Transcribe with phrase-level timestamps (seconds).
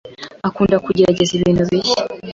[0.47, 2.01] akunda kugerageza ibintu bishya.